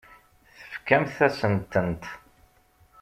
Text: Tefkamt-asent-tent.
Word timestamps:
Tefkamt-asent-tent. 0.63 2.03